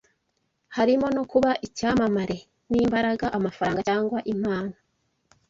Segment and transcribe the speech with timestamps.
[0.75, 2.37] harimo no kuba icyamamare
[2.69, 4.73] n’ imbaraga, amafaranga, cyangwa impano